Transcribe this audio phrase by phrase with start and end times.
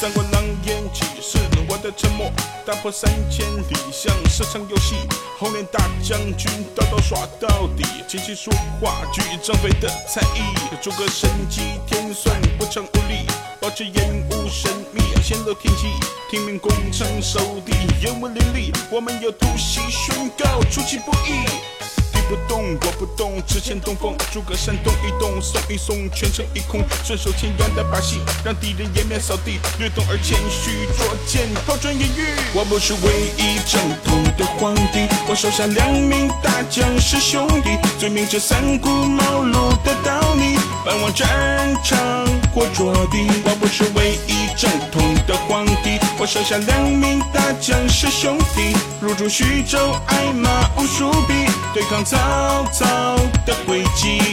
[0.00, 1.36] 三国狼烟起，是
[1.68, 2.32] 我的沉默
[2.64, 4.94] 打破三千里，像是场游戏。
[5.38, 8.50] 红脸大将军刀刀耍到底，琴棋书
[8.80, 10.40] 画举张飞的才艺。
[10.80, 13.26] 诸葛神机天算不成无力，
[13.60, 15.88] 保持烟雾神秘泄露天机。
[16.30, 21.44] 听命攻城守地，烟雾林立，我们要突袭宣告出其不意。
[22.30, 24.14] 不动，我不动，只欠东风。
[24.32, 26.80] 诸葛山动一动，松一松，全城一空。
[27.02, 29.58] 顺手牵羊的把戏，让敌人颜面扫地。
[29.80, 32.30] 略动而谦虚，捉奸抛砖引玉。
[32.54, 40.54] 我不是唯一正统的皇帝，我手下两名大将是兄弟，罪名这三顾茅庐的道理，
[40.86, 41.98] 奔往战场
[42.54, 43.26] 或着地。
[43.42, 51.32] 我不是唯一正统的皇帝，我手下两名大将是兄弟，入驻徐州，爱马无数笔，
[51.72, 52.04] 对抗。
[52.04, 52.18] 曹
[52.70, 54.29] 操的诡计。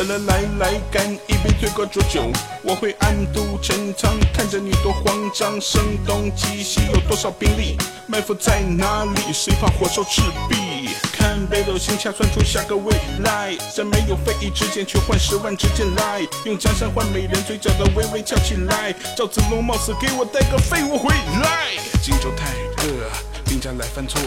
[0.00, 2.22] 来来来来，干一杯醉过浊酒，
[2.62, 5.60] 我会暗度陈仓，看着你多慌张。
[5.60, 7.76] 声东击西，有多少兵力？
[8.06, 9.30] 埋伏在哪里？
[9.30, 10.88] 谁怕火烧赤壁？
[11.12, 13.54] 看北斗星掐算出下个未来。
[13.74, 16.26] 在没有飞翼之前，却换十万支箭来。
[16.46, 18.94] 用江山换美人，嘴角的微微翘起来。
[19.14, 21.10] 赵子龙冒死给我带个废物回
[21.42, 21.76] 来。
[22.02, 22.54] 荆州太
[22.86, 23.29] 热。
[23.50, 24.22] 兵家来犯错，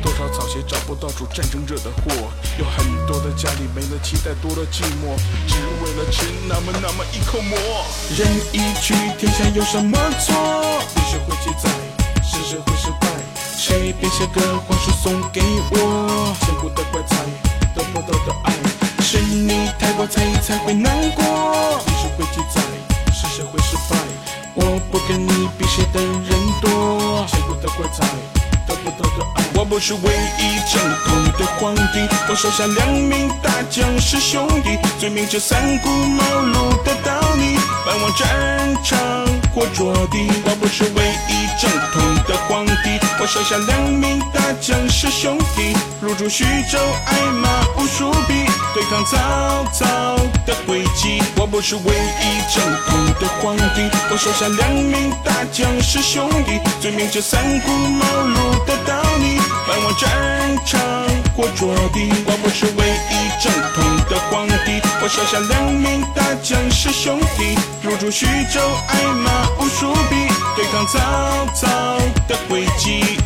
[0.00, 2.32] 多少草鞋找不到主，战争惹的祸。
[2.58, 5.12] 有很多的家里没了期待，多了寂寞，
[5.46, 7.58] 只为了吃那么那么一口馍。
[8.16, 10.32] 人一去，天下有什么错？
[10.96, 11.68] 历史会记载，
[12.24, 13.08] 是谁会失败。
[13.58, 16.34] 谁编写个话术送给我？
[16.40, 17.16] 千古的怪才，
[17.74, 18.54] 得不到的爱，
[19.02, 21.22] 是你太过在意才会难过。
[21.84, 22.62] 历史会记载，
[23.12, 23.98] 是谁会失败。
[24.54, 28.08] 我不跟你比谁的人多，千古的怪才。
[29.54, 30.00] 我不是唯
[30.38, 37.56] 一正统的皇帝，我手下两名大将是兄弟，罪名这三顾茅庐的道理，
[37.86, 38.98] 奔往战场
[39.54, 40.26] 或着地。
[40.44, 48.44] 我不是唯一正统的皇帝，我手下两名大将是兄弟，入驻徐州，挨骂无数笔，
[48.74, 49.86] 对抗曹操
[50.44, 51.22] 的诡计。
[51.36, 52.91] 我不是唯一正统
[53.42, 59.36] 皇帝，我手下两名大将是兄弟，罪名这三顾茅庐的道理。
[59.66, 60.80] 奔往战场
[61.34, 71.66] 或着地，我不是唯一正统的皇帝，我手下两名大将是兄弟，入驻徐州，挨骂无数笔，对抗曹操
[72.28, 73.18] 的诡计。